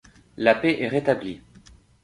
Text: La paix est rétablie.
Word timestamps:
La 0.35 0.55
paix 0.55 0.81
est 0.81 0.87
rétablie. 0.87 1.43